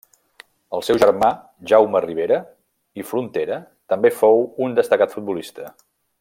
[0.77, 1.27] El seu germà
[1.71, 2.39] Jaume Ribera
[3.03, 3.59] i Frontera
[3.95, 5.71] també fou un destacat futbolista.